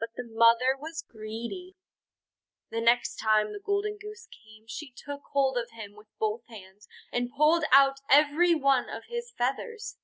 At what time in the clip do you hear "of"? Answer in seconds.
5.58-5.72, 8.88-9.04